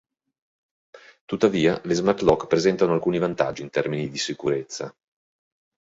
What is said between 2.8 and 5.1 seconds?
alcuni vantaggi in termini di sicurezza.